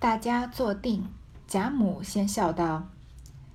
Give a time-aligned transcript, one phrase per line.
[0.00, 1.06] 大家坐定。
[1.46, 2.88] 贾母先笑道：“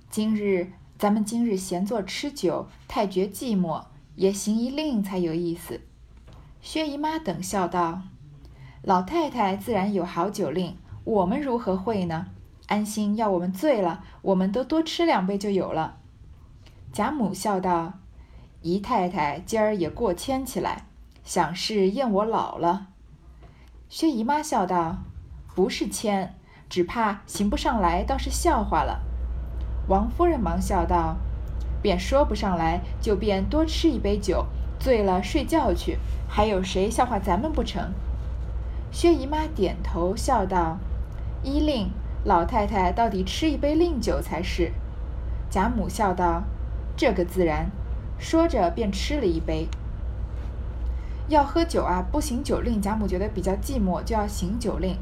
[0.08, 3.82] 今日咱们今日闲坐吃酒，太觉寂寞，
[4.14, 5.80] 也行一令才有意思。”
[6.62, 8.02] 薛姨妈等笑道
[8.82, 12.28] ：“老太太自然有好酒令，我们如何会呢？
[12.68, 15.98] 安心要我们醉了，我们都多吃两杯就有了。”
[16.94, 17.94] 贾母笑道
[18.62, 20.86] ：“姨太太今儿也过谦起来，
[21.24, 22.86] 想是厌我老了。”
[23.90, 24.98] 薛姨妈笑道
[25.56, 26.34] ：“不是谦，
[26.68, 29.00] 只怕行不上来，倒是笑话了。”
[29.88, 31.16] 王夫人忙笑道
[31.80, 34.44] ：“便说不上来，就便多吃一杯酒，
[34.78, 37.92] 醉了睡觉去，还有谁笑话咱们不成？”
[38.92, 40.76] 薛姨妈点头笑道
[41.42, 41.90] ：“依令，
[42.24, 44.72] 老太太到底吃一杯令酒才是。”
[45.48, 46.42] 贾母笑道
[46.96, 47.70] ：“这个自然。”
[48.18, 49.68] 说着便吃了一杯。
[51.28, 54.96] 要喝酒啊，不行酒令，贾母觉得比较寂寞，就要行酒令。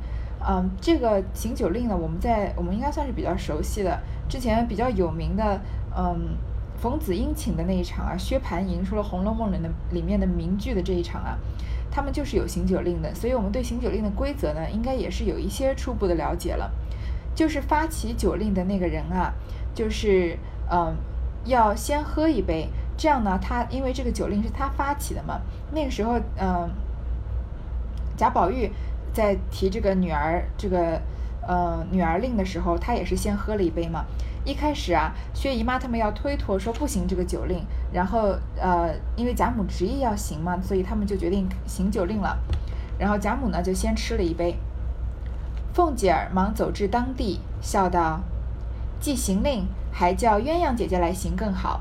[0.47, 3.98] 嗯，这个行酒令呢，我们在我们应该算是比较熟悉的。
[4.28, 5.61] 之前比较有名的，
[5.97, 6.37] 嗯，
[6.77, 11.39] 冯子英请的那一场啊，薛蟠吟出了《红楼梦》里的里面的名句的这一场啊，
[11.91, 13.15] 他们就是有行酒令的。
[13.15, 16.70] 所以我们对行酒令的规则呢，应该也是有一些初步的了解了。
[17.34, 19.33] 就是发起酒令的那个人啊，
[19.75, 20.39] 就是
[20.70, 20.95] 嗯，
[21.45, 22.69] 要先喝一杯。
[22.97, 25.41] 这样呢，他因为这个酒令是他发起的嘛，
[25.72, 26.70] 那个时候，嗯，
[28.17, 28.70] 贾宝玉
[29.15, 31.01] 在提这个女儿这个
[31.47, 34.05] 呃女儿令的时候，他也是先喝了一杯嘛。
[34.45, 42.37] 一开始啊，薛姨妈他们要推脱说不行这个酒令，然后呃，因为贾母执意要行嘛，所以他们就决定行酒令了。
[42.98, 44.56] 然后贾母呢就先吃了一杯。
[45.73, 48.21] 凤姐儿忙走至当地，笑道
[49.01, 51.81] ：“既行令，还叫鸳鸯姐姐来行更好。”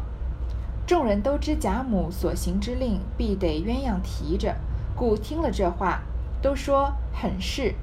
[0.87, 4.55] 众人都知贾母所行之令必得鸳鸯提着，
[4.95, 6.01] 故听了这话，
[6.43, 7.73] 都说很是。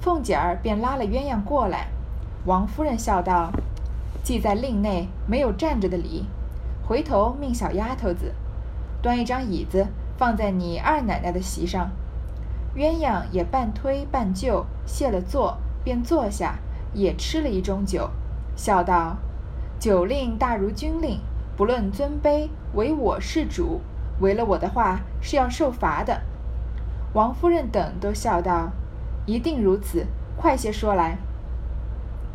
[0.00, 1.86] 凤姐儿便拉了鸳鸯过来。
[2.44, 3.50] 王夫人笑道
[4.22, 6.26] ：“既在令内，没有站着的理。
[6.86, 8.34] 回头命小丫头子
[9.00, 9.86] 端一张椅子
[10.18, 11.90] 放在你二奶奶的席上。”
[12.74, 16.58] 鸳鸯也半推半就，谢了座，便坐下，
[16.92, 18.10] 也吃了一盅酒，
[18.56, 19.16] 笑道
[19.78, 21.20] ：“酒令大如军令。”
[21.56, 23.82] 不论尊卑，唯我是主。
[24.20, 26.22] 违了我的话，是要受罚的。
[27.12, 28.70] 王夫人等都笑道
[29.26, 30.06] ：“一定如此，
[30.36, 31.18] 快些说来。”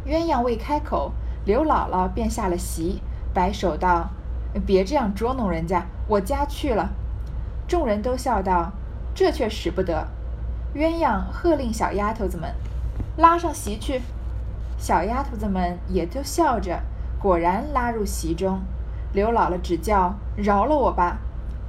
[0.06, 1.14] 鸳鸯未开口，
[1.46, 3.02] 刘姥姥便下了席，
[3.34, 4.10] 摆手道
[4.68, 6.90] ：“别这样捉弄人家，我家去了。”
[7.68, 8.74] 众人都笑道
[9.16, 10.08] ：“这却使不得。”
[10.76, 12.54] 鸳鸯喝令小丫头子们
[13.16, 14.02] 拉上席去，
[14.78, 16.82] 小丫头子们也都笑着，
[17.18, 18.60] 果然拉入席中。
[19.14, 21.20] 刘姥姥只叫饶了我吧，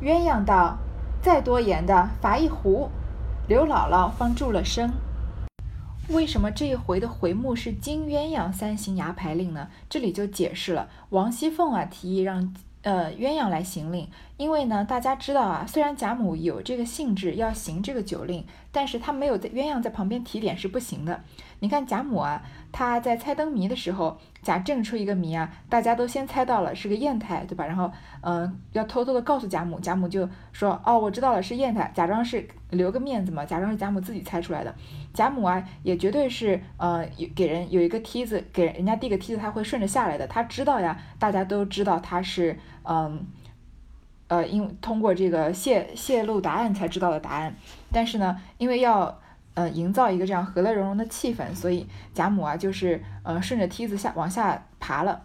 [0.02, 0.78] 鸳鸯道
[1.22, 2.90] ：“再多言的罚一壶。”
[3.48, 4.92] 刘姥姥方住了声。
[6.08, 9.68] 为什么这一回的回目是金鸳鸯三行牙牌令呢？
[9.88, 12.52] 这里就解释了，王熙凤啊提议让
[12.82, 21.20] 呃鸳鸯来行令，因为呢大家知道啊，虽然贾母有这个兴致要行这个酒令，但是她没有在鸳鸯在旁边提点是不行的。
[21.60, 24.18] 你看贾母啊，她在猜灯谜的时候。
[24.42, 27.66] 贾政出一个谜啊，大家都先猜到了是个砚台，对吧？
[27.66, 27.90] 然后，
[28.20, 34.72] 嗯，要偷偷的告诉贾母，贾母就说：“哦，我知道了，是砚台。”假装是留个面子嘛，假装是贾母自己猜出来的。
[35.12, 40.24] 贾母啊，也绝对是，呃，给人有一个梯子，给人家递个梯子，他会顺着下来的。
[40.28, 43.26] 他知道呀，大家都知道他是，嗯，
[44.28, 47.56] 呃，因通过这个泄泄露答案才知道的答案。
[47.90, 49.18] 但是呢，因为要。
[49.56, 55.22] 呃，营造一个这样和乐融融的气氛，所以贾母啊，就是呃顺着梯子下往下爬了。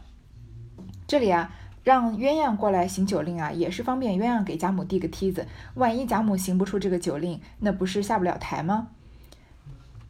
[1.06, 1.54] 这里啊，
[1.84, 5.46] 让鸳鸯过来行酒令啊，也是方便鸳鸯给贾母递个梯子。
[5.74, 8.88] 万一贾母行不出这个酒令，那不是下不了台吗？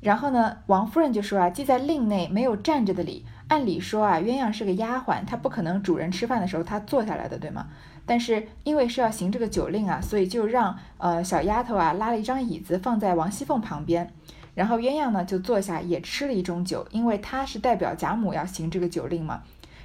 [0.02, 3.26] 然后呢，王夫人就说啊，既在令内，没有站着的理。
[3.48, 7.68] 按理说啊，鸳鸯是个丫鬟，她不可能主人吃饭的时候她坐下来的，对吗？
[8.12, 14.12] 但是因为是要行这个酒令啊，所以就让呃小丫头啊拉了一张椅子放在王熙凤旁边，
[14.54, 19.44] 然后鸳鸯呢就坐下也吃了一盅酒，因为她是代表贾母要行这个酒令嘛。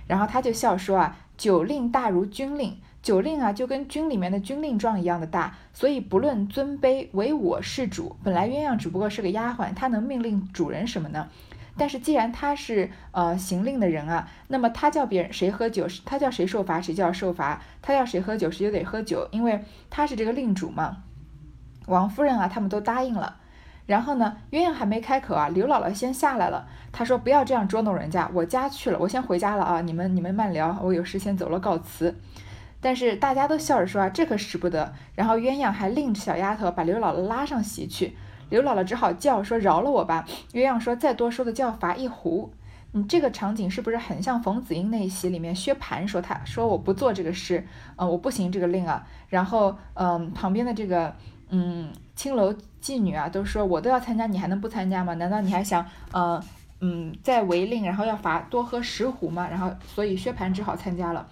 [0.08, 8.16] 然后他就笑说啊，酒令大如军令，酒令啊就跟军里面的军令状一样的大，所以不论尊卑，唯我是主。
[8.24, 11.28] 本来鸳鸯只不过是个丫鬟，她能命令主人什么呢？
[11.78, 20.98] 但是既然他是呃行令的人啊，那么他叫别人谁喝酒，他叫谁受罚，谁就要受罚；他要谁喝酒，谁就得喝酒，因为他是这个令主嘛。
[21.86, 23.36] 王夫人啊，他们都答应了。
[23.86, 26.66] 然后呢，鸳鸯还没开口啊，刘姥姥先下来了。
[26.90, 32.16] 她说：“不要这样捉弄人家，我家去了，我先回家了啊，你们你们慢聊，我有事先走了，告辞。”
[32.80, 34.92] 但是大家都笑着说啊，这可使不得。
[35.14, 38.16] 然后鸳鸯还令小丫头把刘姥姥拉上席去。
[38.48, 42.52] 刘姥姥只好叫说：“饶了我吧！”鸳鸯说：“再多说的就要罚一壶。”
[42.92, 47.66] 你这个场景是不是很像冯子英那一席里面薛蟠说他说我不做这个事，
[47.96, 49.06] 呃，我不行这个令啊。
[49.28, 51.14] 然后，嗯，旁边的这个，
[51.50, 55.12] 嗯，青楼妓女啊，都说我都要参加，你还能不参加吗？
[55.14, 56.42] 难道你还想，呃，
[56.80, 59.46] 嗯，再违令，然后要罚多喝十壶吗？
[59.50, 61.26] 然后，所以薛蟠只好参加了。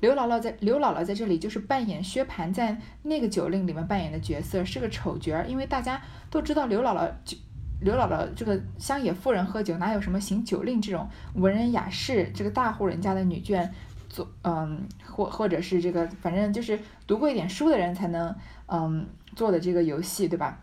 [0.00, 7.36] 刘姥姥在刘姥姥在这里就是扮演薛蟠在那个酒令里面扮演的角色，是个丑角儿，因为大家都知道刘姥姥就。
[7.82, 13.66] 刘姥姥这个乡野妇人喝酒，哪有什么行酒令这种文人雅士，这个大户人家的女眷
[14.06, 18.36] 做，嗯，或或者是这个，反正就是读过一点书的人才能，
[18.66, 20.60] 嗯，做的这个游戏，对吧？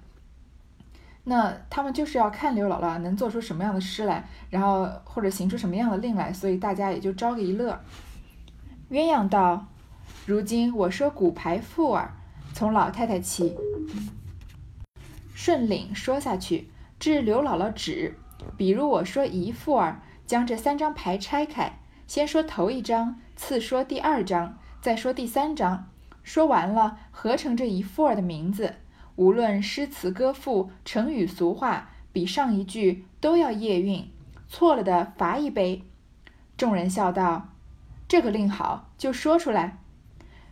[1.23, 7.79] 那他们就是要看刘姥姥能做出什么样的诗来，然后或者行出什么样的令来，所以大家也就招个一乐。
[8.89, 9.67] 鸳鸯道
[10.25, 12.13] ：“如今我说骨牌妇儿，
[12.53, 13.53] 从老太太起，
[15.35, 18.17] 顺领说下去。”至刘姥姥止，
[18.55, 25.89] 比如我说姨父儿，将这三张牌拆开，先说头一张，次说第二张，再说第三张，
[26.23, 28.75] 说完了合成这一副儿的名字。
[29.15, 34.09] 无论诗词歌赋、成语俗话，比上一句都要押韵，
[34.47, 35.83] 错了的罚一杯。
[36.55, 37.49] 众人笑道
[38.07, 39.79] ：“这个令好，就说出来。”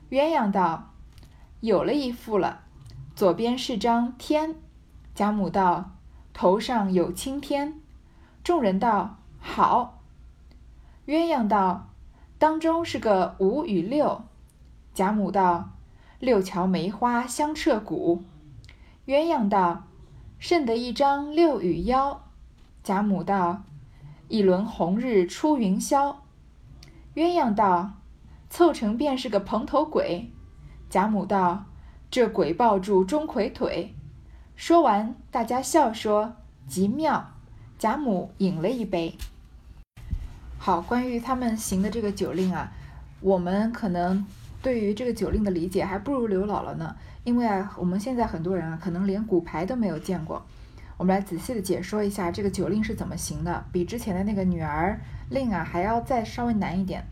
[0.09, 0.91] 鸳鸯道
[1.61, 2.61] ：“有了一副了，
[3.15, 4.55] 左边是张天。”
[5.15, 5.91] 贾母道。
[6.37, 7.79] 头上有青天，
[8.43, 10.01] 众人道好。
[11.05, 11.87] 鸳鸯道
[12.37, 14.21] ：“当中是个五与六。”
[14.93, 15.69] 贾母道
[16.19, 18.25] ：“六桥梅花香彻骨。”
[19.07, 19.87] 鸳鸯道
[20.39, 22.25] ：“甚得一张六与幺。”
[22.83, 23.63] 贾母道
[24.27, 26.17] ：“一轮红日出云霄。”
[27.15, 27.94] 鸳鸯道
[28.50, 30.31] ：“凑成便是个蓬头鬼。”
[30.89, 31.65] 贾母道
[32.12, 33.95] ：“这鬼抱住钟馗腿。”
[34.56, 36.35] 说完，大家笑说
[36.67, 37.31] 极妙。
[37.77, 39.17] 贾母饮了一杯。
[40.57, 42.71] 好，关于他们行的这个酒令啊，
[43.19, 44.25] 我们可能
[44.62, 46.95] 对于这个酒令的理解还不如刘姥姥呢。
[47.23, 50.45] 因为啊，我们现在很多人啊，可能连骨牌都没有见过。
[50.97, 57.06] 我们来仔细的解说一下这个酒令是怎么行的，比之前的那个女儿令啊还要再稍微难一点。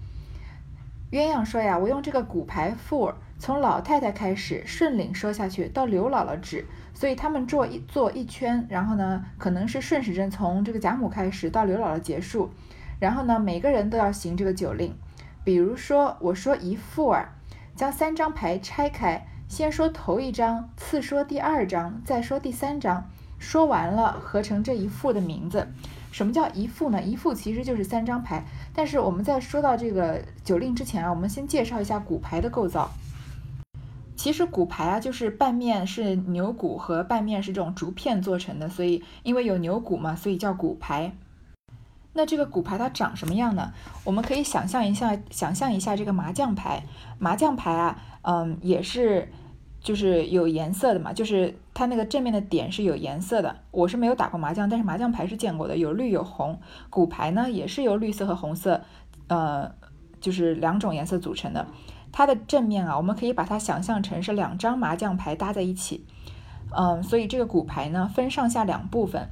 [1.11, 6.65] 鸳鸯说呀，我用这个骨牌 four，，从老太太开始顺领说下去，到刘姥姥止。
[6.95, 12.51] 所以他们做一做一圈，然后呢，可能是顺时针从这个贾母开始到刘姥姥结束，
[12.99, 14.95] 然后呢，每个人都要行这个酒令。
[15.43, 17.29] 比如说，我说一副儿，
[17.75, 23.09] 将三张牌拆开，先说头一张，次说第二张，再说第三张，
[23.43, 25.67] 说完了合成这一副的名字。
[26.13, 27.01] 什么叫一副呢？
[27.01, 28.45] 一副其实就是三张牌。
[28.73, 32.89] 但是我们在说到这个酒令之前啊，我们先介绍一下骨牌的构造。
[34.15, 41.13] 其实骨牌啊，就是半面是牛骨和半面是这种竹片做成的，所以因为有牛骨嘛，所以叫骨牌。
[42.13, 43.73] 那这个骨牌它长什么样呢？
[44.05, 46.83] 我们可以想象一下，想象一下这个麻将牌。
[47.17, 49.29] 麻将牌啊，嗯，也是
[49.83, 53.57] 就是有颜色的嘛，就是它那个正面的点是有颜色的。
[53.69, 56.57] 我是没有打过麻将，但是麻将牌是见过的，有绿有红。
[56.89, 58.81] 骨牌呢，也是由绿色和红色，
[59.27, 59.69] 呃，
[60.21, 61.67] 就是两种颜色组成的。
[62.13, 66.05] 它的正面啊，我们可以把它想象成是两张麻将牌搭在一起，
[66.71, 69.27] 嗯，所以这个骨牌呢分上下两部分，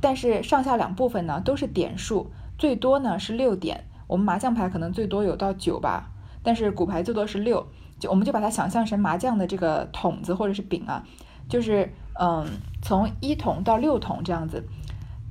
[0.00, 3.84] 但是上下两部分呢都是点数，最多呢是六点。
[4.08, 6.10] 我们麻将牌可能最多有到九吧，
[6.42, 7.66] 但是骨牌最多是六，
[7.98, 11.04] 就我们就把它想象成麻将的这个筒子或者是饼啊，
[11.48, 12.46] 就是嗯
[12.82, 14.64] 从一筒到六筒这样子。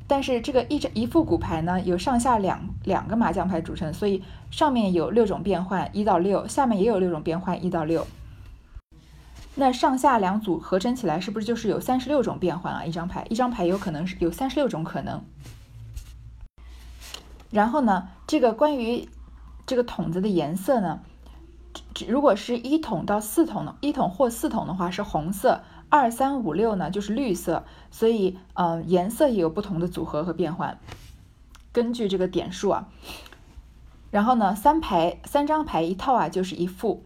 [0.05, 8.05] 但是这个一张一副骨牌呢，有上下两两个麻将牌组成，所以上面有六种变换一到六，下面也有六种变换一到六。
[9.55, 12.83] 那上下两组合成起来，是不是就是有三十六种变换啊？
[12.83, 15.23] 一张牌，一张牌有可能是有三十六种可能。
[17.49, 19.07] 然后呢，这个关于
[19.65, 21.01] 这个筒子的颜色呢，
[22.07, 25.61] 如果是一桶到四桶的，一桶或四桶的话是红色。
[25.89, 30.79] 二三五六呢，就是绿色，所以嗯，颜色也有不同的组合和变换，
[31.71, 32.87] 根据这个点数啊。
[34.09, 37.03] 然后呢，三排三张牌一套啊，就是一副，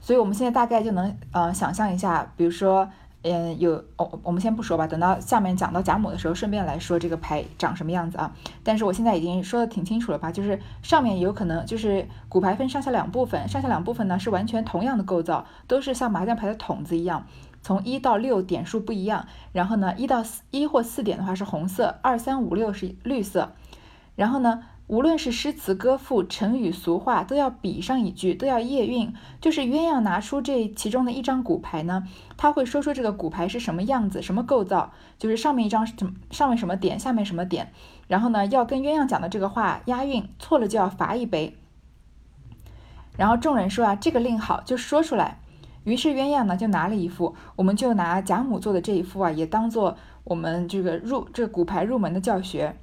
[0.00, 2.88] 所以我们现在大概就能呃想象一下，比如说
[3.28, 8.32] 嗯有哦，我们先不说吧，等到下面讲到贾母的时候，顺便来说这个牌长什么样子啊。
[8.62, 17.26] 但是我现在已经说的挺清楚了吧，就是上面有可能就是骨牌分上下两部分，上下两部分呢是完全同样的构造，都是像麻将牌的筒子一样。
[17.62, 23.52] 从一到六点数不一样，然后呢，一到四一或四点的话是红色，二三五六是绿色，
[24.14, 29.12] 然后呢，无论是诗词歌赋、成语俗话，都要比上一句，都要押韵。
[29.40, 32.04] 就是鸳鸯拿出这其中的一张骨牌呢，
[32.36, 37.72] 他会说出这个骨牌是什么样子、什么构造，就是上面一张什么上面什么点，下面什么点，
[38.06, 41.56] 然后呢要跟鸳鸯讲的这个话押韵，错了就要罚一杯。
[43.16, 45.40] 然后众人说啊，这个令好，就说出来。
[45.82, 52.76] 于是鸳鸯呢就拿了一副，我们就拿贾母做的这一副啊，也当做我们这个入这个骨牌入门的教学。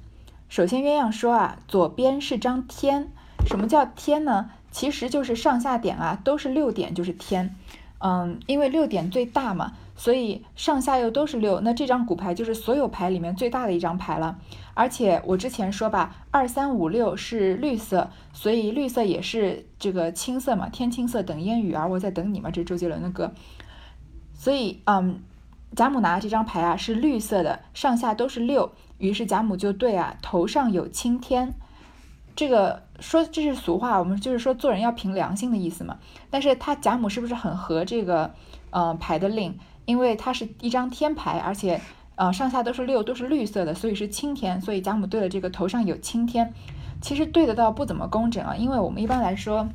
[0.48, 3.10] 首先鸳鸯说啊，左边是张天，
[3.46, 4.50] 什么叫天呢？
[4.70, 7.54] 其实就是上下点啊，都是六点就是天。
[7.98, 14.38] 嗯，因为六点最大嘛，所以上下又都是六，那这张骨牌就是所有牌里面最大的一张牌了。
[14.74, 23.32] 而且我之前说吧，二三五六是绿色，所以绿色也是这个青色嘛，天青色等烟雨，而我在等你嘛，这是周杰伦的歌。
[24.34, 25.22] 所以，嗯，
[25.74, 28.72] 贾母拿这张牌啊是绿色的，上下都是六，
[29.04, 31.52] 于是贾母就对啊，头上有青天。
[32.34, 35.98] 这个说这是俗话，我们就是说做人要凭良心的意思嘛。
[36.30, 38.34] 但是他贾母是不是很合这个
[38.70, 39.58] 呃牌的令？
[39.84, 41.80] 因为它是一张天牌，而且
[42.16, 44.58] 呃上下都是六，都是绿色的，所以是青天。
[44.60, 46.54] 所以贾母对了这个头上有青天，
[47.02, 48.56] 其实对得到不怎么工整啊。
[48.56, 49.68] 因为我们一般来说，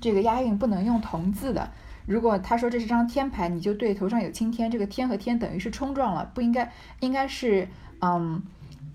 [0.00, 1.70] 这个押韵不能用同字的。
[2.06, 7.68] 如果他说这是张天牌，你就对头上有青天，这个天和天等于是冲撞了，不应该，应该是
[8.00, 8.42] 嗯。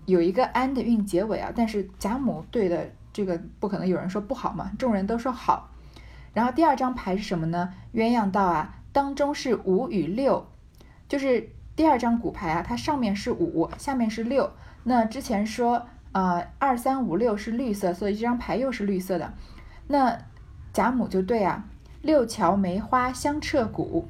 [0.05, 5.69] 有一个安的韵结尾啊，但是贾母对的这个不可能有人说不好嘛，众人都说好。
[6.33, 7.73] 然后第二张牌是什么呢？
[7.93, 10.45] 鸳鸯道啊，当中是五与六，
[11.07, 14.51] 就是第二张骨牌啊，它上面是五，下面是六。
[14.83, 19.33] 那之前说呃二三五六是绿色，所以这张牌又是绿色的。
[19.87, 20.19] 那
[20.73, 21.63] 贾母就对啊，
[22.01, 24.09] 六桥梅花香彻骨，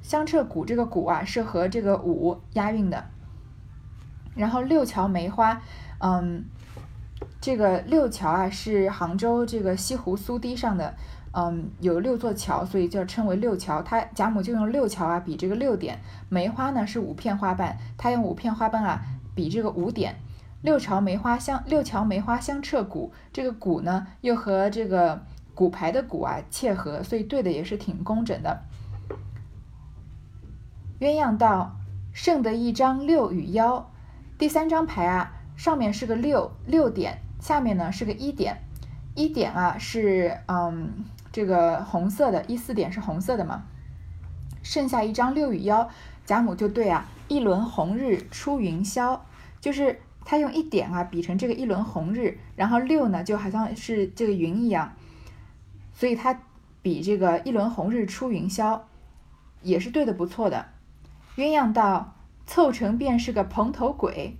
[0.00, 3.06] 香彻骨这个骨啊是和这个五押韵的。
[4.34, 5.60] 然后六桥梅花，
[5.98, 6.44] 嗯，
[7.40, 10.94] 这个六桥啊是杭州这个西湖苏堤上的，
[11.32, 13.82] 嗯，有六座桥，所以就称为六桥。
[13.82, 19.02] 它贾母就用六桥啊比这个六点，梅花呢是五片花瓣，他用五片花瓣啊
[19.34, 20.16] 比这个五点。
[20.62, 25.20] 六桥梅花香，六桥梅花香彻骨，这个骨呢又和这个
[25.54, 28.62] 骨牌的骨啊切合，所以对的也是挺工整的。
[31.00, 31.76] 鸳鸯道
[32.14, 33.90] ：“剩得一张六与幺。”
[34.42, 38.60] 第三张牌啊，上面是个六六点，下面呢是个一点，
[39.14, 43.62] 一点啊是嗯这个红色的，一四点是红色的嘛。
[44.64, 45.88] 剩下一张六与幺，
[46.26, 49.20] 贾母就对啊，一轮红日出云霄，
[49.60, 54.92] 就是他用一点啊比成这个一轮红日，然后六呢就好像是这个云一样，
[55.94, 56.36] 所以他
[56.82, 58.80] 比这个一轮红日出云霄，
[59.62, 60.66] 也是对的不错的。
[61.36, 62.16] 鸳鸯道。
[62.52, 64.36] 凑成便是个蓬头鬼，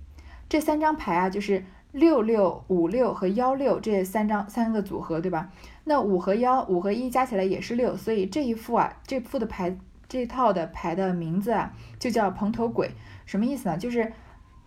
[0.47, 5.51] 这三张牌啊，就是六六五六和幺六这三张三个组合，对吧？
[5.85, 9.79] 那五和幺，五和一加起来也是六，所以这一副啊，这副的牌，
[10.11, 12.91] 这套的牌的名字啊，就叫蓬头鬼。
[13.25, 13.79] 什么意思呢？
[13.79, 14.13] 就是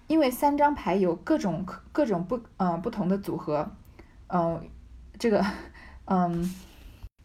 [0.07, 3.71] 因为三张牌有各种各种不嗯不同的组合，
[4.25, 4.59] 嗯，
[5.19, 5.45] 这个
[6.05, 6.51] 嗯。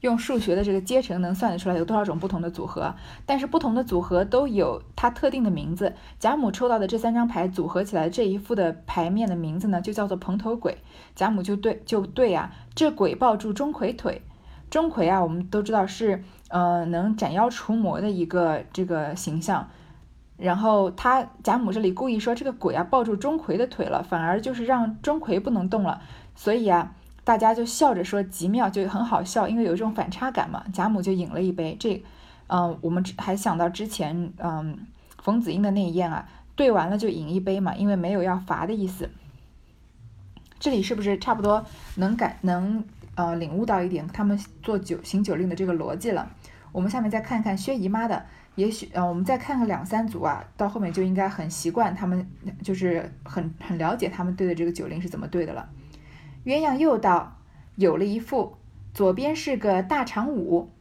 [0.01, 2.95] 用数学的这个阶乘能算得出来有多少种不同的组合，
[3.27, 5.95] 但是不同的组合都有它特定的名字。
[6.19, 10.79] 贾母抽到的这三张牌组合起来这一副的牌面的名字呢，就叫做蓬头鬼。
[11.15, 14.23] 贾母就对就对啊，这鬼抱住钟馗腿，
[14.71, 19.69] 钟馗啊，我们都知道是呃能斩妖除魔的一个这个形象。
[20.39, 26.01] 然后他贾母这里故意说这个鬼啊抱住钟馗的腿了，反而就是让钟馗不能动了，
[26.35, 26.95] 所以啊。
[27.23, 30.65] 大家就笑着说极妙，就很好笑，因为有一种反差感嘛。
[30.73, 32.03] 贾母就饮了一杯，这，
[32.49, 34.79] 嗯，我们还想到之前，嗯，
[35.23, 39.11] 冯子英的那一宴啊，对完了就饮一杯嘛，因为没有要罚的意思。
[40.59, 41.65] 这里是不是差不多
[41.97, 42.85] 能感能
[43.15, 46.31] 呃领悟到一点他们做酒行酒令的这个逻辑了？
[46.73, 52.29] 我们下面再看看薛姨妈的，也许呃我们再看看两三组啊，到后面就应该很习惯他们，
[52.63, 55.69] 就是很很了解他们对的这个酒令是怎么对的了。
[56.51, 57.37] 鸳鸯又道
[57.77, 58.57] ：“有了一副，
[58.93, 60.73] 左边是个大长舞。”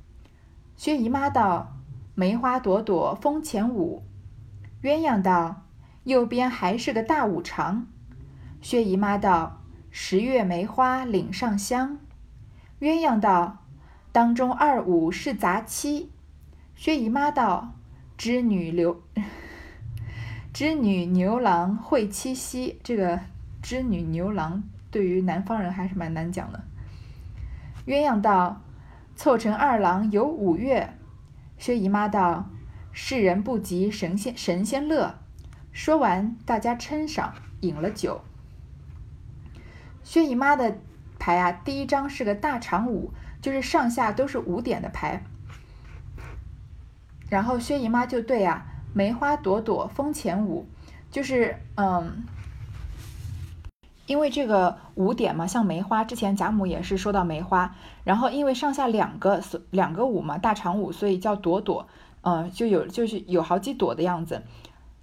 [0.75, 1.75] 薛姨妈道
[2.15, 4.01] ：“梅花朵朵风前舞。”
[4.81, 5.67] 鸳鸯道
[6.05, 7.85] ：“右边还是个大五常。”
[8.63, 9.61] 薛姨妈道
[9.91, 11.99] ：“十月梅花岭上香。”
[12.81, 13.59] 鸳鸯道
[14.11, 16.09] ：“当中二五是杂七。”
[16.75, 17.73] 薛姨妈道
[18.17, 19.03] ：“织女牛，
[20.51, 23.19] 织女牛郎会七夕。”这个
[23.61, 24.63] 织女牛郎。
[24.91, 26.63] 对于南方人还是蛮难讲的。
[27.85, 28.61] 鸳鸯道
[29.15, 30.95] ：“凑成二郎有五月。”
[31.57, 32.49] 薛姨妈道
[32.93, 35.15] ：“世人不及神仙神仙乐。”
[35.71, 38.21] 说完，大家称赏，饮了酒。
[40.03, 40.77] 薛姨妈的
[41.19, 45.23] 牌啊，第一张是个大长五，就是上下都是五点的牌。
[47.29, 50.67] 然后薛姨妈就对啊，梅花朵朵风前舞，
[51.11, 52.23] 就是嗯，
[54.09, 59.39] 因为这个五点嘛，像梅花，之前贾母也是说到梅花，然后因为上下两个
[59.69, 61.87] 两个五嘛，大长五，所以叫朵朵，
[62.21, 64.41] 嗯，就有就是有好几朵的样子。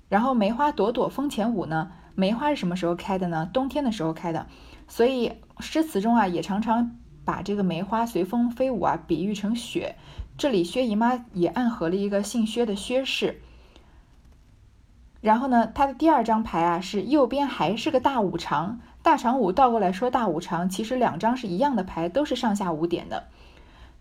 [0.09, 3.49] 然后梅花朵朵风前舞呢，梅花是什么时候开的呢？
[3.53, 4.49] 冬天的时候开的，
[4.89, 9.95] 所以诗词中啊也常常把这个梅花随风飞舞啊比喻成雪。
[10.37, 13.41] 这里薛姨妈也暗合了一个姓薛的薛氏。
[15.23, 23.29] 然后呢，它的第二张牌啊是右边还是个大五长，大长五倒过来说大五长，其实两张是一样的牌，都是上下五点的。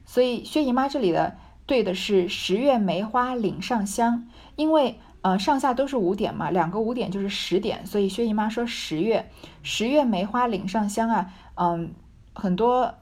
[0.03, 9.29] 所以薛姨妈这里的对的是十月梅花岭上香，因为呃上下都是五点嘛，两个五点就是十点，所以薛姨妈说十月
[9.61, 11.93] 十月梅花岭上香啊，嗯，
[12.33, 12.95] 很多。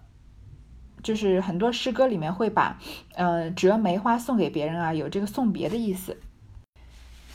[1.02, 2.80] 就是很多诗歌里面会把，
[3.16, 6.18] 呃，折梅花送给别人啊，有这个送别的意思。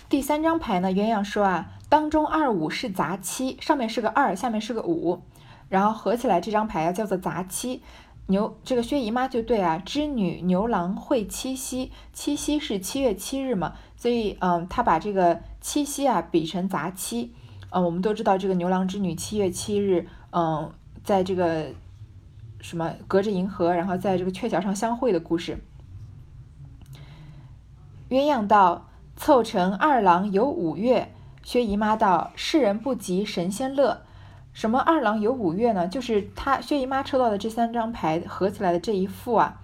[0.09, 5.21] 第三张牌呢，鸳鸯说啊，当中二五是杂七，上面是个二，下面是个五，
[5.69, 7.83] 然后合起来这张牌啊叫做杂七。
[8.27, 17.33] 牛这个薛姨妈就对啊，织女牛郎会七夕，七夕是七月七日嘛，所以嗯，他把这个七夕啊比成杂七。
[17.71, 20.73] 嗯，我们都知道这个牛郎织女七月七日，嗯，
[21.05, 21.67] 在这个。
[22.61, 25.61] 什么隔着银河，然后在这个鹊桥上相会的故事。
[28.09, 28.88] 鸳鸯道
[29.18, 31.12] ：“凑成二郎有五岳。”
[31.44, 34.00] 薛姨妈道：“世人不及神仙乐。”
[34.54, 35.87] 什么二郎有五岳呢？
[35.87, 39.60] 就是他薛姨妈抽到的这三张牌合起来的这一副啊，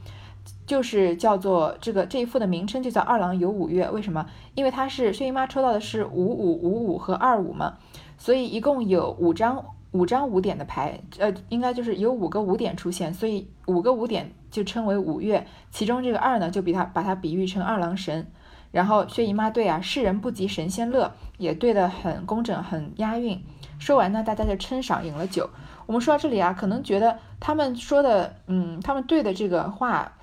[0.66, 3.88] 就是叫做这个这一副的名称就叫二郎有五岳。
[3.88, 4.26] 为什么？
[4.54, 7.78] 因为它是薛姨妈抽到的是五五五五和二五嘛，
[8.18, 9.64] 所以一共有五张。
[9.94, 15.46] 五张五点的牌，呃，应该就是有五个五点出现，所以五个五点就称为五岳。
[15.70, 18.26] 其中这个二呢，就比它把它比喻成二郎神。
[18.74, 23.40] 然后薛姨妈对啊，世人不及神仙乐，也对得很工整，很押韵。
[23.78, 25.48] 说完呢，大家就称赏饮了酒。
[25.86, 30.14] 我们说到这里啊，可能觉得他们说的，嗯，他们对的这个话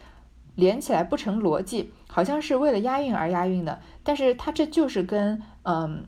[0.55, 3.79] 连起来不成逻辑，好像是为了押韵而押韵的。
[4.03, 6.05] 但是他这就是跟，嗯。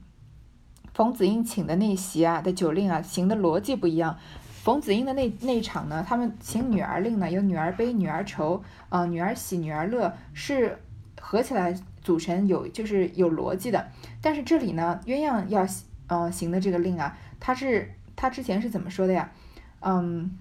[0.93, 4.15] 冯子英请的那席啊的酒令啊，行的逻辑不一样。
[4.45, 10.77] 冯子英的那那场呢，他们请女儿令呢，有女儿悲、女儿愁，啊，女儿喜、女儿乐，是
[11.19, 13.87] 合起来组成有就是有逻辑的。
[14.21, 15.65] 但是这里呢，鸳鸯要
[16.07, 19.31] 嗯行的这个令啊，他是他之前是怎么说的呀？
[19.79, 20.37] 嗯，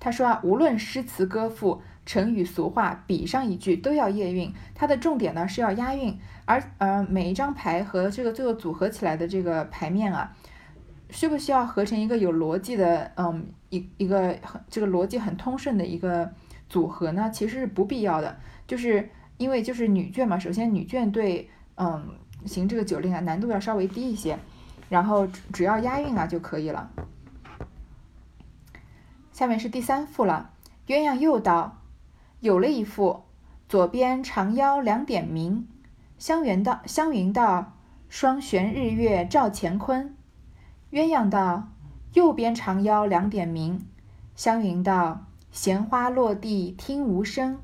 [0.00, 1.82] 他说啊，无论诗词歌赋。
[2.06, 10.34] 成语俗话，比上一句都要押韵，它的重点呢是要押韵，而呃每一张牌和这个最后组合起来的这个牌面啊，
[11.10, 16.32] 需不需要合成一个有逻辑的，嗯一一个很这个逻辑很通顺的一个
[16.70, 17.30] 组合呢？
[17.30, 22.10] 其实是不必要的，就是因为就是女眷嘛，首先女眷对嗯
[22.44, 24.38] 行这个酒令啊难度要稍微低一些，
[24.90, 26.90] 然后只要押韵啊就可以了。
[29.32, 30.50] 下面是第三副了，
[30.86, 31.78] 鸳鸯又道。
[32.40, 33.24] 有了一副，
[33.68, 35.66] 左边长腰两点明，
[36.18, 37.72] 湘云道：“湘云道，
[38.08, 40.16] 双悬日月照乾坤。”
[40.90, 41.68] 鸳鸯道
[42.14, 43.86] ：“右边长腰两点明。”
[44.34, 47.58] 湘云道：“闲花落地听无声。”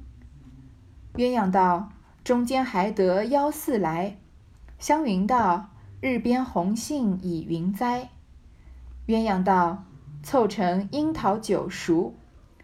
[1.15, 1.91] 鸳鸯道
[2.25, 4.19] ：“中间还得腰四来。”
[4.79, 8.11] 湘云道：“日边红杏已云栽。”
[9.07, 9.85] 鸳鸯道
[10.23, 12.15] ：“凑成樱桃酒熟。”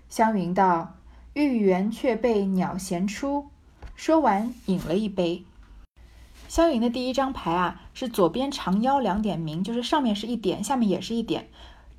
[0.09, 0.97] 湘云道。
[1.33, 3.51] 玉圆却被鸟衔出。
[3.95, 5.45] 说完，饮了一杯。
[6.49, 11.49] 湘云的第一张牌啊，是左边长腰两点明，就是上面是一点，下面也是一点。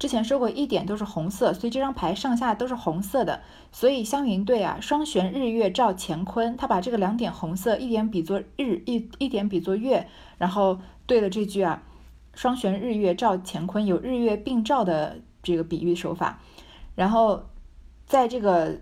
[0.01, 3.39] 之前说过，一点都是红色，所以这张牌上下都是红色的。
[3.71, 10.07] 所以湘云对啊，双悬日月照乾坤，他把这个两点红色，一点比作日，一一点比作月，
[10.39, 11.83] 然后对了这句啊，
[12.33, 16.39] 双悬日月照乾坤，有日月并照的这个比喻手法。
[16.95, 17.43] 然后
[18.07, 18.79] 在这个。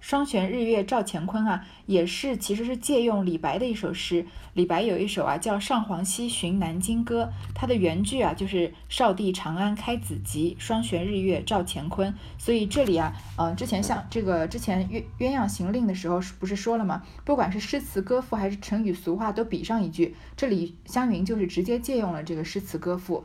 [0.00, 4.26] 双悬日月照乾坤啊，也是其实是借用李白的一首诗。
[4.54, 12.12] 李白有一首啊叫《上皇西巡南京歌》，它的原句啊就是“少帝长安开子集，双悬日月照乾坤”。
[12.38, 17.02] 所以这里啊，嗯，之前像这个之前鸳鸳鸯行令的时候，不是说了吗？
[17.24, 20.16] 不管是诗词歌赋还是成语俗话，都比上一句。
[20.36, 23.24] 这里湘云就是直接借用了这个诗词歌赋。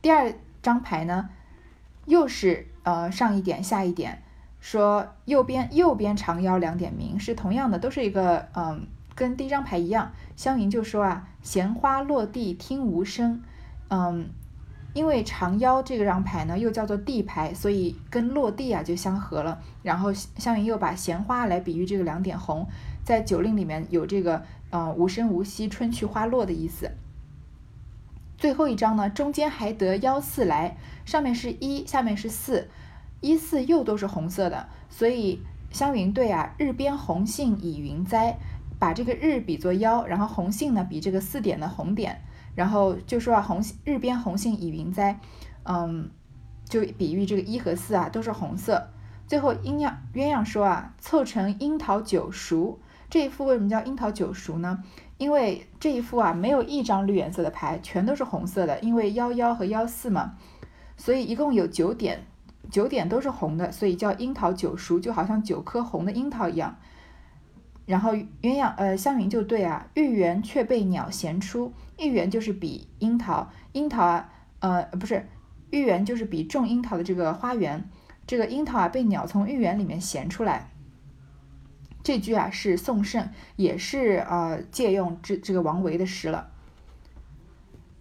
[0.00, 1.28] 第二张牌呢，
[2.06, 4.22] 又是呃上一点下一点。
[4.70, 10.12] 说右边右边长腰两点明是同样的，都是一个嗯，跟第一张牌一样。
[10.36, 13.42] 湘云就说啊，闲花落地听无声，
[13.88, 14.28] 嗯，
[14.92, 19.58] 因为长腰这个张牌呢又叫做地牌，所以跟落地啊就相合了。
[19.82, 22.66] 然后湘云又把闲花来比喻这个两点红，
[23.02, 26.90] 在酒令里面有这个呃无声无息、春去花落的意思。
[28.36, 30.76] 最后一张呢，中间还得幺四来，
[31.06, 32.68] 上面是一，下面是四，
[33.20, 38.38] 一四又都是红色的，所以湘云对啊，日边红杏倚云栽，
[38.78, 42.22] 把这个日比作幺，然后红杏呢比这个四点的红点，
[42.54, 45.18] 然后就说啊红日边红杏倚云栽，
[45.64, 46.10] 嗯，
[46.64, 48.88] 就比喻这个一和四啊都是红色。
[49.26, 52.78] 最后鸳鸯鸳鸯说啊，凑成樱桃九熟，
[53.10, 54.82] 这一副为什么叫樱桃九熟呢？
[55.18, 58.78] 因为这一副啊，没有一张绿颜色的牌，全都是红色的。
[58.78, 60.36] 因为幺幺和幺四嘛，
[60.96, 62.24] 所以一共有九点，
[62.70, 66.76] 九点都是红的，所以叫樱桃九熟，就好像九颗红的樱桃一样。
[67.86, 74.28] 然后鸳鸯呃湘云就对啊，玉园却被鸟衔出，玉园就是比樱桃，樱桃啊
[74.60, 75.26] 呃不是
[75.70, 77.88] 玉园就是比种樱桃的这个花园，
[78.26, 80.70] 这个樱桃啊被鸟从玉园里面衔出来。
[82.02, 86.50] 这句啊是宋盛，也是呃借用这这个王维的诗了。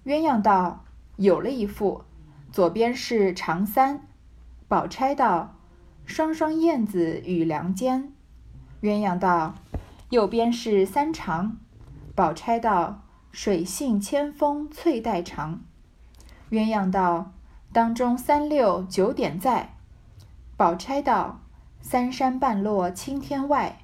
[0.06, 2.04] 鸳鸯道：“有了一副，
[2.52, 4.02] 左边是长三。”
[4.70, 5.56] 宝钗道
[6.04, 8.12] ：“双双燕子与梁间。”
[8.84, 9.56] 鸳鸯道
[10.12, 11.58] ：“右边是三长。”
[12.14, 15.62] 宝钗道：“水性千峰翠带长。”
[16.52, 17.32] 鸳鸯道
[17.72, 19.76] ：“当中三六九点在。”
[20.58, 21.40] 宝钗道
[21.80, 23.80] ：“三山半落青天外。”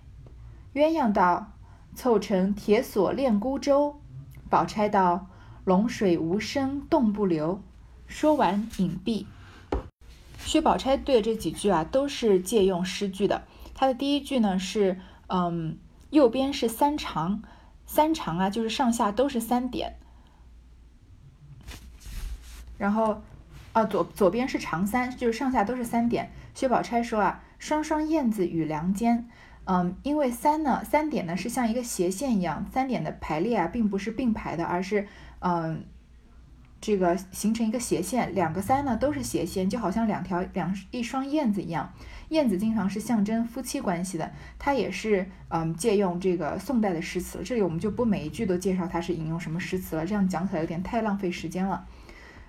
[0.75, 1.53] 鸳鸯道
[1.95, 4.01] ：“凑成铁锁链孤舟。”
[4.51, 5.27] 宝钗道
[5.63, 7.61] ：“龙水无声动不留。”
[8.05, 9.25] 说完隐蔽。
[10.45, 13.43] 薛宝钗对这几句啊，都是借用诗句的。
[13.73, 15.77] 它的第一句呢是，嗯，
[16.11, 17.41] 右边是三长，
[17.85, 19.95] 三长啊，就是上下都是三点。
[22.77, 23.21] 然后，
[23.71, 26.31] 啊，左左边是长三，就是上下都是三点。
[26.53, 29.27] 薛宝钗说啊：“双双燕子与梁间。”
[29.65, 35.07] 嗯，因为三呢，三点呢是像一个斜线一样，三点的排列啊，并不是并排的，而是
[35.39, 35.85] 嗯，
[36.85, 41.93] 这个形成一个斜线，两个三呢都是斜线，就好像两条两一双燕子一样。
[42.27, 47.41] 燕子经常是象征夫妻关系的，它也是嗯借用这个宋代的诗词。
[47.41, 51.85] 这里我们就不每一句都介绍它是引用什么诗词了，这样讲起来有点太浪费时间了。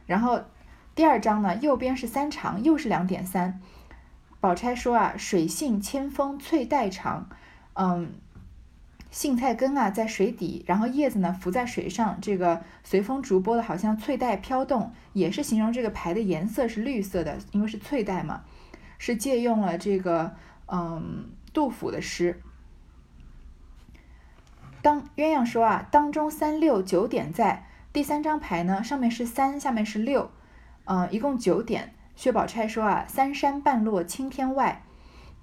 [0.07, 0.43] 然后
[0.97, 3.61] 第二章呢，右边是三长，又是两点三。
[4.41, 7.29] 宝钗说啊，水性千峰翠带长，
[7.75, 8.15] 嗯，
[9.17, 18.43] 荇菜根啊在水底，然后叶子呢浮在水上，这个随风逐波的，好像翠带飘动，也是形容这个牌的颜色是绿色的，因为是翠带嘛，
[18.99, 20.35] 是借用了这个
[20.67, 22.43] 嗯杜甫的诗。
[24.83, 30.33] 当鸳鸯说啊，当中三六九点在，第三张牌呢上面是三，下面是六，
[30.87, 31.95] 嗯，一共九点。
[32.17, 34.84] 薛宝钗说啊，三山半落青天外，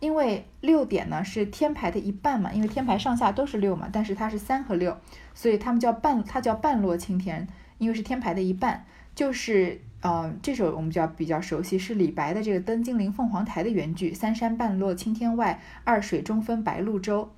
[0.02, 4.98] 因为六点呢是天牌的一半嘛，因为天牌上下都是六嘛，但是它是三和六，
[5.36, 8.84] 所以他们叫半，它叫半落青天，因为是天牌的一半，
[9.14, 17.32] 就是呃这首我们就要比较熟悉，是李白的这个《登金陵凤凰台》的原句，三山半落青天外，二水中分白鹭洲。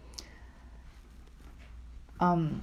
[2.19, 2.54] 嗯，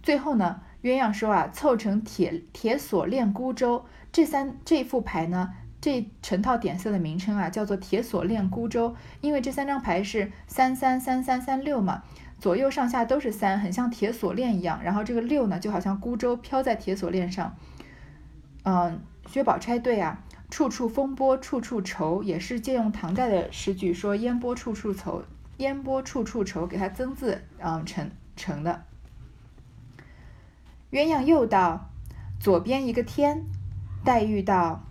[0.00, 5.54] 最后呢，鸳鸯说啊，凑成铁铁锁链孤舟，这三这副牌呢。
[5.80, 12.02] 这成套点色的名称啊，叫做铁锁链孤舟，因为这三张牌是三三三三三六嘛，
[12.40, 14.82] 左右上下都是三，很像铁锁链一样。
[14.82, 17.56] 然后这个六呢，就好像孤舟飘在铁锁链上。
[18.64, 25.22] 嗯，薛宝钗对啊，处处风波处处愁，也是借用唐代的诗句，说烟波处处愁，
[25.58, 28.82] 烟波处处愁，给它增字，嗯，成成的。
[30.90, 31.88] 鸳鸯又道，
[32.40, 33.44] 左边一个天，
[34.04, 34.82] 黛玉道。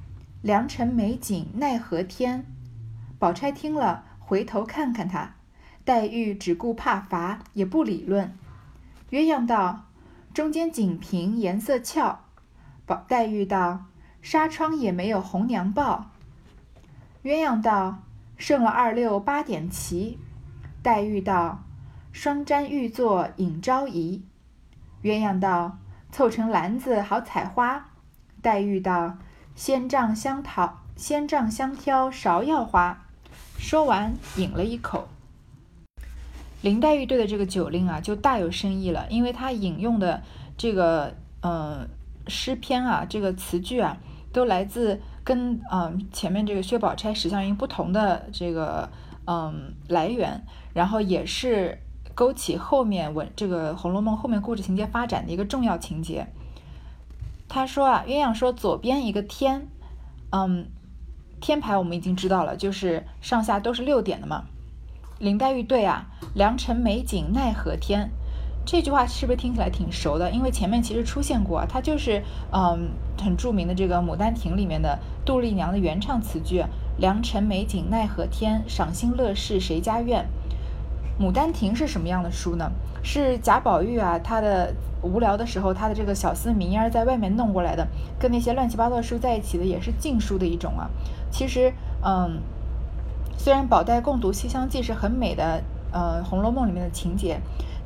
[0.48, 2.46] 良辰美景奈何天？
[3.20, 5.36] 宝钗听了，回头看看他。
[5.84, 8.34] 黛玉只顾怕罚，也不理论。
[9.12, 9.88] 鸳鸯道
[10.34, 12.22] ：“中间锦屏颜色俏。”
[12.88, 13.88] 宝黛玉道
[14.24, 16.12] ：“纱窗也没有红娘报。”
[17.24, 18.04] 鸳鸯道
[18.40, 20.18] ：“剩了二六八点齐。”
[20.82, 21.66] 黛玉道
[22.14, 24.24] ：“双簪玉座引朝仪。”
[25.04, 25.80] 鸳鸯道
[26.10, 27.90] ：“凑成篮子好采花。”
[28.42, 29.18] 黛玉道：
[29.58, 33.08] 仙杖香桃，仙杖相挑芍药花。
[33.58, 35.08] 说完，饮了一口。
[36.62, 40.22] 林黛玉对的这个酒令啊，就大有深意了，因为她引用的
[40.56, 41.88] 这个呃
[42.28, 43.98] 诗篇啊，这个词句啊，
[44.32, 48.88] 都来自跟嗯前面这个薛宝钗、史湘云不同的这个
[49.26, 51.80] 嗯来源，然后也是
[52.14, 56.28] 勾起后面文这个《红楼梦》后面故事情节发展的一个重要情节。
[57.50, 59.68] 他说啊，鸳鸯说左边一个天，
[60.32, 60.68] 嗯，
[61.40, 64.46] 天牌我们已经知道了，就是上下都是六点的嘛。
[65.20, 68.12] 林黛玉对啊，良辰美景奈何天。
[68.66, 70.30] 这句话是不是听起来挺熟的？
[70.30, 76.62] 因为前面其实出现过，它就是嗯很著名的这个《牡丹亭》里面的杜丽娘的原唱词句
[77.00, 80.28] ：“良辰美景奈何天，赏心乐事谁家院。”
[81.20, 82.72] 《牡丹亭》是什么样的书呢？
[83.04, 87.88] 是贾宝玉啊，他的无聊的时候，他的这个小厮明烟在外面弄过来的，
[88.20, 90.90] 跟那些乱七八糟的书在一起的，也是禁书的一种啊。
[91.32, 92.40] 其实，嗯，
[93.38, 97.40] 虽然宝黛共读《西厢记》是很美的，呃，《红楼梦》里面的情节。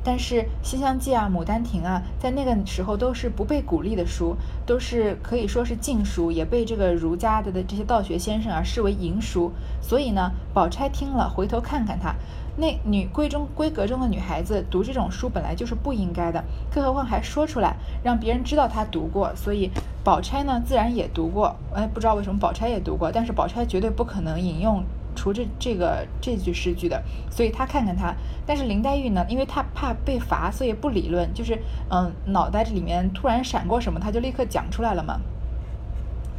[0.04, 9.52] 但是《西厢记》啊，《牡丹亭》啊，在那个时候都是不被鼓励的书，都是可以说是禁书，也被这个儒家的这些道学先生啊视为淫书。
[9.80, 12.16] 所以呢，宝钗听了，回头看看他，
[12.56, 19.34] 那女闺中闺阁中的女孩子读这种书本来就是不应该的，更何况还说出来让别人知道她读过。
[19.34, 19.70] 所以
[20.04, 21.56] 宝钗呢，自然也读过。
[21.72, 24.82] 哎，不知道为什么宝钗也读过，但是宝钗绝对不可能引用。
[25.14, 28.14] 除这这个这句诗句的，所以她看看他，
[28.46, 31.58] 但是林黛玉呢，因为她怕被罚，所以不理论，就是
[31.90, 35.20] 嗯，脑袋里面突然闪过什么，她就立刻讲出来了嘛。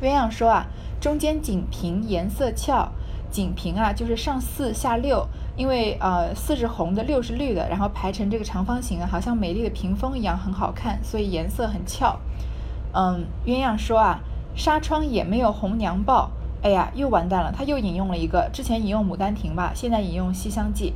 [0.02, 0.66] 鸳鸯说啊，
[1.00, 2.92] 中间锦屏颜色俏，
[3.30, 12.20] 锦屏啊就是上四下六，因为呃四是红的，六是绿的，然后排成这个长方形，好像美丽的屏风一样，很好看，所以颜色很俏。
[12.94, 14.20] 嗯，鸳鸯说啊，
[14.56, 16.32] 纱窗也没有红娘报。
[16.64, 17.52] 哎呀，又完蛋了！
[17.52, 20.94] 他又引用了一个，之前引用《牡丹亭》吧，现在引用《西厢记》，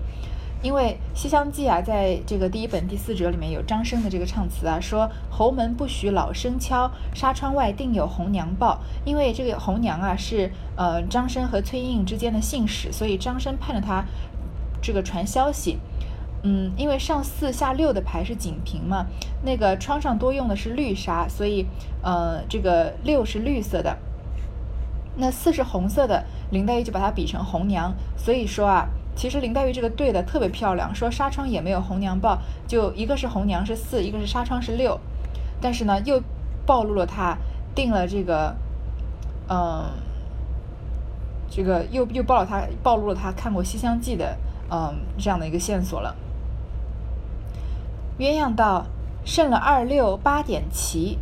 [0.65, 8.80] 因为《西厢记》啊，在这个第一本第四折里面有张生的这个唱词啊，说侯门不许老生敲，纱窗外定有红娘报。
[9.04, 14.06] 因为这个红娘啊是呃张生和崔莺莺之间的信使，所以张生盼着他
[14.88, 15.80] 这个传消息。
[16.43, 19.06] 嗯，因为上四下六的牌是锦屏嘛，
[19.43, 21.65] 那个窗上多用的是绿纱，所以
[22.02, 23.97] 呃这个六是绿色的。
[25.17, 27.93] 那四是红色的，林黛玉就把它比成红娘。
[28.15, 30.95] 所以说啊，其实林黛玉这个对的特别漂亮。
[30.95, 34.97] 说纱窗也没有红娘报，就一个是红娘是四，一个是纱窗是六。
[35.60, 36.21] 但是呢，又
[36.65, 37.36] 暴露了她
[37.73, 38.56] 定了这个，
[39.50, 39.89] 嗯，
[41.50, 44.38] 这个又又暴露她暴露了她看过《西厢记》的，
[44.69, 46.15] 嗯，这样的一个线索了。
[48.19, 48.86] 鸳鸯道
[49.23, 51.19] ：“剩了二六八点齐，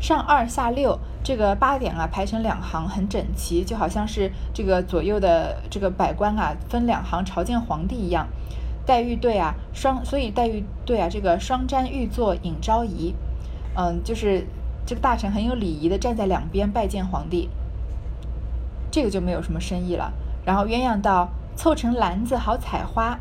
[0.00, 8.26] 上二下六。”这个八点啊排成两行很整齐，就好像是这个左右的这个百官啊分两行朝见皇帝一样。
[8.86, 13.14] 黛玉对啊双，所以黛玉对啊这个双瞻玉座引昭仪，
[13.74, 14.46] 嗯，就是
[14.86, 17.50] 这个大臣很有礼仪的站在两边拜见皇帝。
[18.90, 20.14] 这个就没有什么深意了。
[20.46, 23.18] 然后鸳鸯道凑成篮子好采花。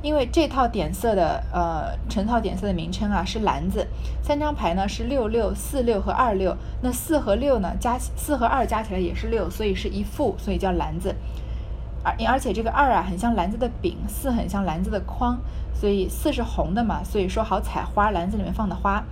[0.00, 3.84] 因为这套点色的呃成套点色的名称啊是篮子，
[4.22, 11.16] 三张牌呢是六六四六和二六，那四和六呢加四和二加起来也是六，所以是一副，所以叫篮子。
[12.04, 15.36] 而而且这个二啊很像篮子的柄，四很像篮子的筐，
[15.74, 19.02] 所以四是红的嘛，所以说好采花，篮子里面放的花。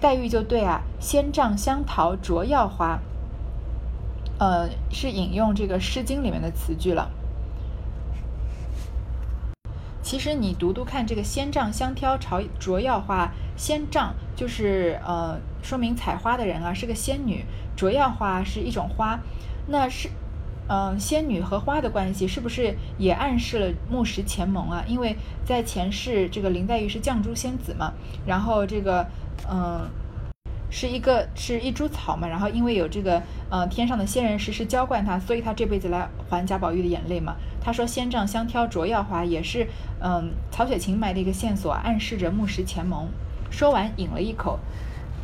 [0.00, 2.98] 黛玉就对啊，仙杖香桃着药花，
[4.38, 7.10] 呃是引用这个《诗经》里面的词句了。
[10.02, 17.44] 其实你读读看，这个“仙杖香挑朝着药花”，仙杖就是呃，说明采花的人啊是个仙女，
[17.76, 19.18] 着药花是一种花，
[19.68, 20.10] 那是，
[20.68, 24.84] 嗯，仙女和花的关系是不是也暗示了木石前盟啊？
[24.88, 27.92] 因为在前世，这个林黛玉是绛珠仙子嘛，
[28.26, 29.06] 然后这个，
[29.50, 29.88] 嗯。
[30.74, 37.36] 是一个是一株草嘛，然后因为有这个呃天上的仙人时时浇灌它，所以它这辈子来还贾宝玉的眼泪嘛。
[37.62, 39.68] 他说仙杖香挑着药花也是
[40.00, 43.06] 嗯曹雪芹埋的一个线索，暗示着木石前盟。
[43.50, 44.58] 说完饮了一口，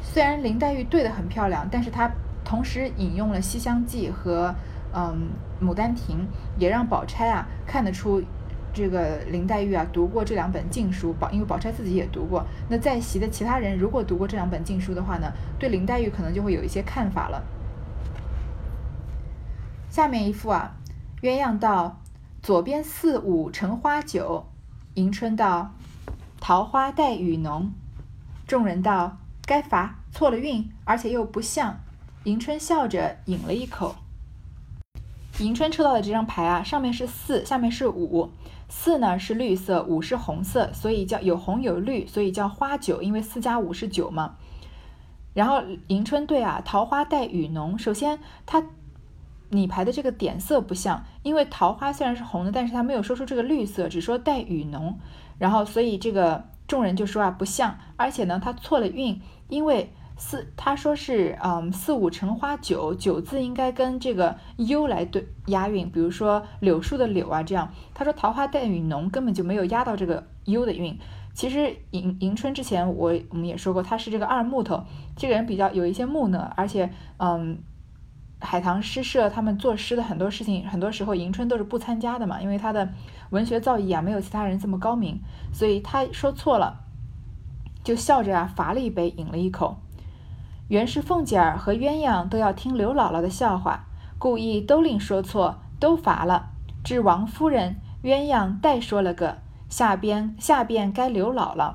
[0.02, 2.10] 虽然林黛玉对的很漂亮，但是她
[2.44, 4.54] 同时引用了《西厢记》和
[4.94, 5.30] 嗯
[5.64, 6.16] 《牡丹亭》，
[6.58, 8.22] 也让宝钗啊看得出。
[8.78, 12.46] 这个林黛玉啊，读过这两本禁书，宝因为宝钗自己也读过。
[12.68, 17.42] 那在席的其他人如果读过这两本禁书的话呢，对林黛玉可能就会有一些看法了。
[19.90, 20.76] 下面一副啊，
[21.22, 22.00] 鸳鸯道
[22.40, 24.46] ：“左边四五成花酒。”
[24.94, 25.74] 迎春道
[26.40, 27.72] ：“桃花带雨浓。”
[28.46, 31.80] 众人道：“该罚，错了韵，而且又不像。”
[32.24, 33.96] 迎春笑着饮了一口。
[35.38, 38.30] 迎春抽到的这张牌啊，上面是四，下面是五。
[38.68, 44.36] 四呢是绿色，五是红色，所以叫有红有绿，所以叫花九，因为四加五是九嘛。
[45.34, 47.78] 然后迎春对啊，桃花带雨浓。
[47.78, 48.62] 首先它
[49.50, 54.98] 你排的这个点色不像，因为桃花虽然是红的，但是它没有说出这个绿色，只说带雨浓。
[55.38, 67.72] 然后所以这个众人就说啊不像，而且呢它错了韵，因为四，他说是嗯四五乘花九，九字应该跟这个优来对押韵，比如说柳树的柳啊这样。
[67.94, 70.98] 他说桃花带雨浓根本就没有押到这个优的韵。
[71.32, 74.84] 其实迎迎春之前我我们也说过，他是这个二木头，
[75.16, 77.62] 这个人比较有一些木讷，而且嗯。
[78.40, 82.88] 海棠诗社他们作诗的很多事情，很多时候迎春都是不参加的嘛，因为他的
[83.30, 85.20] 文学造诣啊没有其他人这么高明，
[85.52, 86.84] 所以他说错了，
[87.82, 89.78] 就笑着啊罚了一杯，饮了一口。
[90.68, 93.86] 原是凤姐儿和鸳鸯都要听刘姥姥的笑话，
[94.18, 96.50] 故意都令说错，都罚了。
[96.84, 99.38] 至王夫人、鸳鸯代说了个
[99.70, 101.72] 下边，下边该刘姥姥。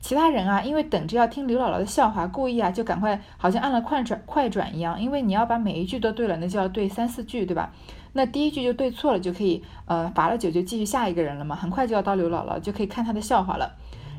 [0.00, 4.98] 其他人啊，因为等着要听刘姥姥的笑话，故意啊就赶快，好像按了快转快转一样。
[4.98, 7.70] 因为你要把每一句都对了，那就要对三四句，对吧？
[8.14, 11.54] 那第一句就对错了，就可以呃罚了酒，就继续下一个人了嘛。
[11.54, 13.72] 很快就要到刘姥姥，就可以看她的笑话了。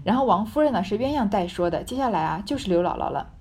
[0.04, 3.32] 然后王夫人呢是鸳鸯代说的，接下来啊就是刘姥姥了。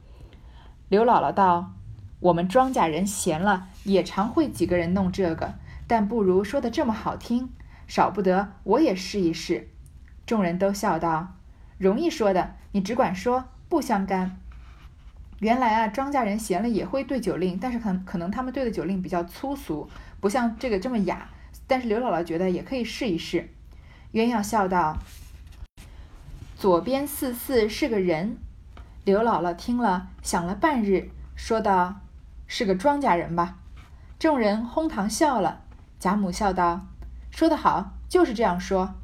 [0.92, 1.72] 刘姥姥道
[2.20, 5.54] ：“我们庄稼人闲了，也常会几个人弄这个，
[5.86, 7.48] 但不如说的这么好听，
[7.86, 9.70] 少不得我也试一试。”
[10.26, 11.38] 众人都笑道。
[11.78, 14.36] 容易说的，你只管说，不相干。
[15.38, 19.88] 原来啊，庄稼人闲了也会对酒令，但是可可能他们对的酒令比较粗俗，
[20.20, 21.30] 不像这个这么雅。
[21.66, 23.48] 但是刘姥姥觉得也可以试一试。
[24.12, 24.98] 鸳鸯笑道
[26.54, 28.36] ：“左边四四是个人。”
[29.04, 31.96] 刘姥姥听了，想了半日，说道
[32.46, 33.58] ：“是个庄稼人吧？”
[34.16, 35.62] 众人哄堂笑了。
[35.98, 36.86] 贾母笑道
[37.28, 38.94] ：“说得好，就是这样说。”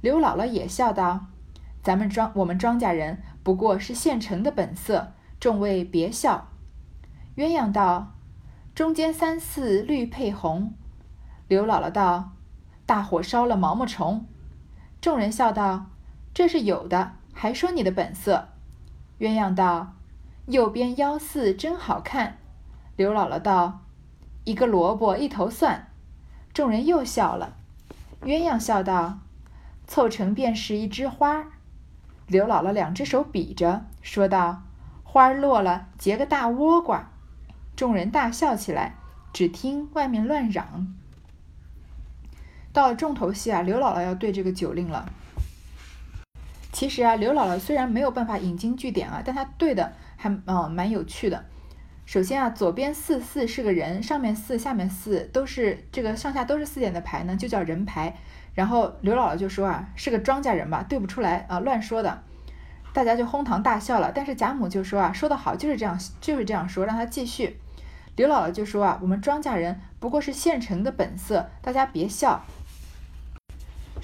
[0.00, 1.26] 刘姥姥也笑道。
[1.82, 6.46] 咱们庄我们庄稼人不过是现成的本色，众位别笑。
[7.36, 8.12] 鸳鸯道
[8.72, 10.72] ：“中间三四绿配红。”
[11.48, 12.30] 刘姥姥道
[12.86, 14.24] ：“大火烧了毛毛虫。”
[15.02, 15.86] 众人笑道
[16.32, 18.50] ：“这是有的，还说你的本色。”
[19.18, 19.94] 鸳鸯道
[20.46, 22.38] ：“右边幺四真好看。”
[22.96, 23.80] 刘姥姥道
[24.44, 25.88] ：“一个萝卜一头蒜。”
[26.52, 27.56] 众人又笑了。
[28.22, 29.18] 鸳鸯笑道
[29.86, 31.46] ：“凑成便是一枝花。”
[32.26, 34.62] 刘姥姥两只手比着，说道
[35.04, 37.10] ：“花落了，结个大倭瓜。”
[37.76, 38.96] 众人大笑起来。
[39.32, 40.94] 只听外面乱嚷。
[42.72, 45.10] 到了重头戏啊，刘姥姥要对这个酒令了。
[46.84, 51.42] 其实啊，刘姥姥虽然没有办法引经据典啊，但她对的还嗯蛮有趣的。
[52.04, 58.14] 首先啊，左边四四是个人，上面四下面四都是这个上下都是四点的牌呢，就叫人牌。
[58.52, 62.22] 然后刘姥姥就说啊，是个庄稼人吧，对不出来啊，乱说的，
[62.92, 64.12] 大家就哄堂大笑了。
[64.14, 67.56] 但是贾母就说啊，说得好，就是这样，就是这样说，让他继续。
[68.14, 72.44] 刘姥姥就说啊，我们庄稼人不过是现成的本色，大家别笑。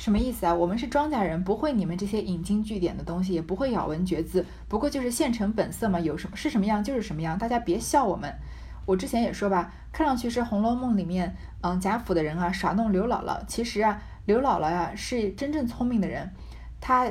[0.01, 0.55] 什么意思啊？
[0.55, 8.35] 我们是庄稼人，不会你们这些引经据典的东西，也不会咬文嚼字，不过就是现成本色嘛，有什么是什么样就是什么样，大家别笑我们。
[8.87, 14.01] 我之前也说吧，看上去是《红楼梦》里面，嗯，贾府的人啊耍弄刘姥姥，其实啊。
[14.25, 16.31] 刘姥姥呀，是真正聪明的人，
[16.81, 17.07] 她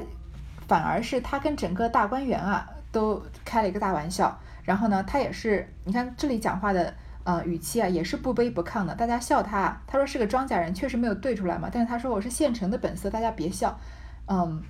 [0.68, 4.40] 反而是她跟整个大观园啊都开了一个大玩笑。
[4.64, 6.94] 然后呢，她也是，你看这里讲话的
[7.30, 8.96] 呃语气啊，也是不卑不亢的。
[8.96, 11.70] 大家笑她，她说是个庄稼人，确实没有对出来嘛。
[11.72, 13.80] 但是他说我是现成的本色，大家别笑，
[14.28, 14.64] 嗯，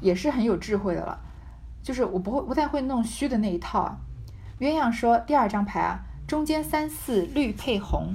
[0.00, 1.20] 也是很有智慧的了。
[1.82, 3.98] 就是我不会不太会弄虚的那一套啊。
[4.58, 8.14] 鸳鸯说第二张牌啊，中间三四绿配红。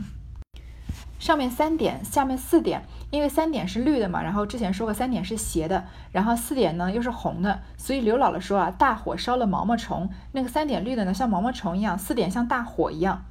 [1.18, 13.26] 上面三点，下面四点，因为三点是绿的嘛，然后之前说过三点是斜的，然后四点呢又是红的，所以刘姥姥说啊，大火烧了毛毛虫，那个三点绿的呢像毛毛虫一样，四点像大火一样，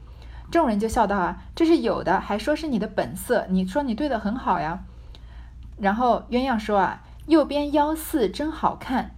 [0.54, 4.84] 众人就笑道啊，这是有的，还说是你的本色，你说你对的很好呀。
[5.78, 9.16] 然后鸳鸯说啊，右边幺四真好看，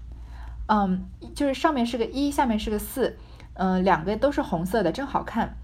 [0.67, 3.19] 嗯，就是上面是个一，下面是个四，
[3.53, 5.59] 嗯，两个都是红色的，真好看。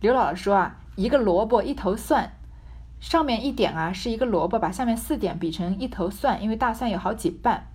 [0.00, 2.30] 刘姥姥说啊，一个萝卜一头蒜。
[3.00, 7.66] 上面一点啊是一个萝卜，把下面四点比成一头蒜，因为大蒜有好几瓣。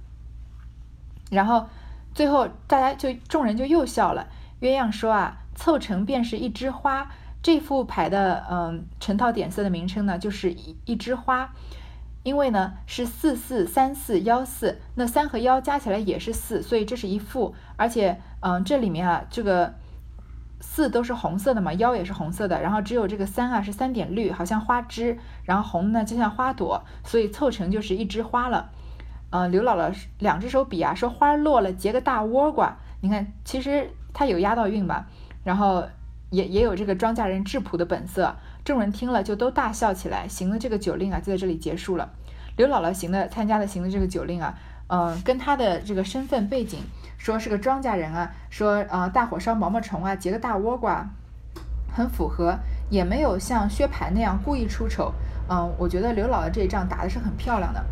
[1.30, 1.68] 然后
[2.14, 4.28] 最后大家就众人就又笑了。
[4.62, 7.12] 鸳鸯说啊，凑成便是一枝花。
[7.42, 11.54] 这副牌的嗯成套点色的名称呢，就是一一枝花，
[12.24, 17.56] 因为呢是四四三四幺四，那三和幺加起来也是四，所以这是一副。
[17.76, 19.74] 而且嗯这里面啊这个。
[20.64, 28.70] 四都是红色的嘛，幺也是红色的，然后只有这个三啊是三点绿，好像花枝，然后红呢就像花朵，所以凑成就是一枝花了。
[29.32, 35.08] 嗯，刘姥姥两只手比啊，说花落了结个大倭瓜，你看其实它有押到韵吧，
[35.44, 35.84] 然后
[36.32, 40.28] 也也有这个庄稼人质朴的本色，众人听了就都大笑起来。
[40.28, 42.10] 行的这个酒令啊就在这里结束了。
[42.58, 44.58] 刘姥姥行的参加的行的这个酒令啊，
[44.88, 46.80] 嗯，跟她的这个身份背景。
[47.18, 51.08] 说是个庄稼人啊，说呃大火烧毛毛虫啊，结个大倭瓜，
[51.94, 52.58] 很符合，
[52.90, 55.14] 也没有像薛蟠那样故意出丑。
[55.48, 57.86] 嗯，我觉得刘姥姥这一仗打的是很漂亮的。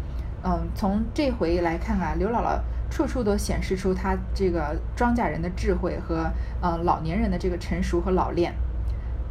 [0.44, 2.60] 嗯，从这回来看啊，刘姥姥
[2.90, 6.32] 处处都显示出他这个庄稼人的智慧和
[6.62, 8.54] 呃老年人的这个成熟和老练。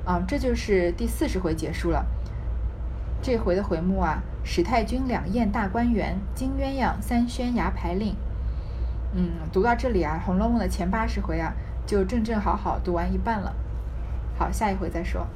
[0.07, 2.07] 嗯，这就是第四十回结束了。
[3.21, 8.15] 这回的回目啊，史太君两宴大观园，金鸳鸯三宣牙牌令。
[9.15, 11.53] 嗯，读到这里啊，《红楼梦》的前八十回啊，
[11.85, 13.55] 就正正好好读完一半了。
[14.39, 15.27] 好，下一回再说。